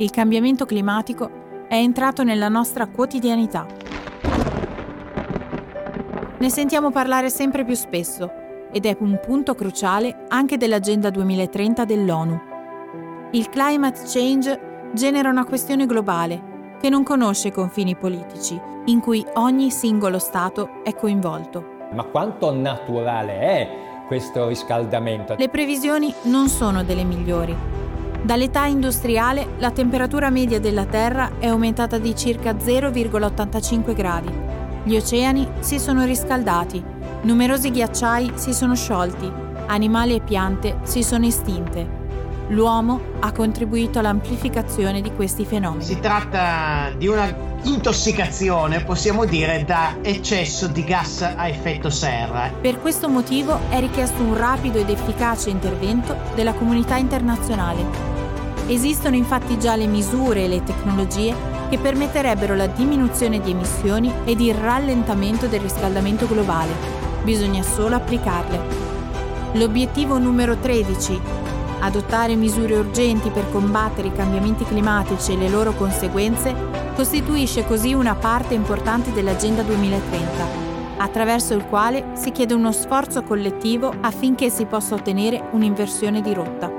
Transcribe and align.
il 0.00 0.10
cambiamento 0.10 0.64
climatico 0.64 1.66
è 1.68 1.74
entrato 1.74 2.22
nella 2.22 2.48
nostra 2.48 2.86
quotidianità. 2.86 3.66
Ne 6.38 6.48
sentiamo 6.48 6.90
parlare 6.90 7.28
sempre 7.28 7.64
più 7.64 7.74
spesso 7.74 8.30
ed 8.72 8.86
è 8.86 8.96
un 9.00 9.20
punto 9.22 9.54
cruciale 9.54 10.24
anche 10.28 10.56
dell'Agenda 10.56 11.10
2030 11.10 11.84
dell'ONU. 11.84 12.40
Il 13.32 13.50
climate 13.50 14.00
change 14.06 14.88
genera 14.94 15.28
una 15.28 15.44
questione 15.44 15.84
globale 15.84 16.78
che 16.80 16.88
non 16.88 17.02
conosce 17.02 17.52
confini 17.52 17.94
politici, 17.94 18.58
in 18.86 19.00
cui 19.00 19.24
ogni 19.34 19.70
singolo 19.70 20.18
Stato 20.18 20.82
è 20.82 20.94
coinvolto. 20.94 21.88
Ma 21.92 22.04
quanto 22.04 22.54
naturale 22.54 23.38
è 23.38 23.68
questo 24.06 24.48
riscaldamento? 24.48 25.34
Le 25.36 25.48
previsioni 25.50 26.12
non 26.22 26.48
sono 26.48 26.82
delle 26.82 27.04
migliori. 27.04 27.79
Dall'età 28.22 28.66
industriale 28.66 29.54
la 29.58 29.70
temperatura 29.70 30.30
media 30.30 30.60
della 30.60 30.84
Terra 30.84 31.38
è 31.38 31.46
aumentata 31.46 31.98
di 31.98 32.14
circa 32.14 32.52
0,85 32.52 33.94
gradi. 33.94 34.30
Gli 34.84 34.96
oceani 34.96 35.48
si 35.60 35.78
sono 35.78 36.04
riscaldati, 36.04 36.82
numerosi 37.22 37.70
ghiacciai 37.70 38.32
si 38.34 38.52
sono 38.52 38.74
sciolti, 38.74 39.30
animali 39.66 40.14
e 40.14 40.20
piante 40.20 40.78
si 40.82 41.02
sono 41.02 41.26
estinte 41.26 41.98
l'uomo 42.50 43.00
ha 43.20 43.32
contribuito 43.32 43.98
all'amplificazione 43.98 45.00
di 45.00 45.12
questi 45.12 45.44
fenomeni. 45.44 45.84
Si 45.84 45.98
tratta 46.00 46.90
di 46.96 47.06
una 47.06 47.32
intossicazione, 47.62 48.82
possiamo 48.82 49.24
dire, 49.24 49.64
da 49.64 49.96
eccesso 50.02 50.66
di 50.66 50.84
gas 50.84 51.22
a 51.22 51.48
effetto 51.48 51.90
serra. 51.90 52.50
Per 52.60 52.80
questo 52.80 53.08
motivo 53.08 53.58
è 53.68 53.80
richiesto 53.80 54.22
un 54.22 54.36
rapido 54.36 54.78
ed 54.78 54.88
efficace 54.88 55.50
intervento 55.50 56.16
della 56.34 56.54
comunità 56.54 56.96
internazionale. 56.96 58.09
Esistono 58.70 59.16
infatti 59.16 59.58
già 59.58 59.74
le 59.74 59.88
misure 59.88 60.44
e 60.44 60.48
le 60.48 60.62
tecnologie 60.62 61.34
che 61.68 61.78
permetterebbero 61.78 62.54
la 62.54 62.68
diminuzione 62.68 63.40
di 63.40 63.50
emissioni 63.50 64.12
ed 64.24 64.40
il 64.40 64.54
rallentamento 64.54 65.48
del 65.48 65.58
riscaldamento 65.58 66.28
globale. 66.28 66.70
Bisogna 67.24 67.64
solo 67.64 67.96
applicarle. 67.96 68.60
L'obiettivo 69.54 70.18
numero 70.18 70.56
13, 70.56 71.20
Adottare 71.80 72.36
misure 72.36 72.76
urgenti 72.76 73.30
per 73.30 73.50
combattere 73.50 74.08
i 74.08 74.12
cambiamenti 74.12 74.64
climatici 74.64 75.32
e 75.32 75.36
le 75.36 75.48
loro 75.48 75.72
conseguenze 75.72 76.54
costituisce 76.94 77.66
così 77.66 77.92
una 77.92 78.14
parte 78.14 78.54
importante 78.54 79.12
dell'Agenda 79.12 79.62
2030, 79.62 80.46
attraverso 80.98 81.54
il 81.54 81.64
quale 81.64 82.10
si 82.12 82.30
chiede 82.30 82.54
uno 82.54 82.70
sforzo 82.70 83.22
collettivo 83.22 83.92
affinché 84.00 84.48
si 84.48 84.66
possa 84.66 84.94
ottenere 84.94 85.48
un'inversione 85.52 86.20
di 86.20 86.34
rotta. 86.34 86.69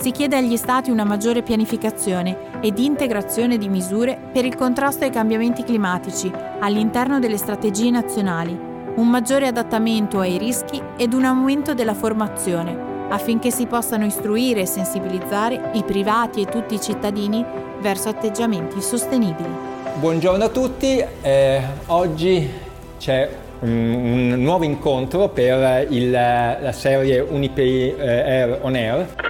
Si 0.00 0.12
chiede 0.12 0.38
agli 0.38 0.56
Stati 0.56 0.90
una 0.90 1.04
maggiore 1.04 1.42
pianificazione 1.42 2.62
ed 2.62 2.78
integrazione 2.78 3.58
di 3.58 3.68
misure 3.68 4.18
per 4.32 4.46
il 4.46 4.56
contrasto 4.56 5.04
ai 5.04 5.10
cambiamenti 5.10 5.62
climatici 5.62 6.32
all'interno 6.60 7.18
delle 7.18 7.36
strategie 7.36 7.90
nazionali, 7.90 8.58
un 8.94 9.08
maggiore 9.10 9.46
adattamento 9.46 10.18
ai 10.18 10.38
rischi 10.38 10.82
ed 10.96 11.12
un 11.12 11.24
aumento 11.26 11.74
della 11.74 11.92
formazione 11.92 12.88
affinché 13.10 13.50
si 13.50 13.66
possano 13.66 14.06
istruire 14.06 14.62
e 14.62 14.66
sensibilizzare 14.66 15.72
i 15.74 15.82
privati 15.82 16.40
e 16.40 16.46
tutti 16.46 16.76
i 16.76 16.80
cittadini 16.80 17.44
verso 17.82 18.08
atteggiamenti 18.08 18.80
sostenibili. 18.80 19.50
Buongiorno 19.96 20.44
a 20.44 20.48
tutti, 20.48 21.04
eh, 21.20 21.60
oggi 21.86 22.48
c'è 22.96 23.28
un, 23.60 24.30
un, 24.32 24.42
nuovo 24.42 24.64
incontro 24.64 25.28
per 25.28 25.86
il, 25.90 26.10
la 26.10 26.72
serie 26.72 27.20
Unipay 27.20 27.96
eh, 27.98 28.08
Air 28.08 28.58
on 28.62 28.74
Air. 28.74 29.29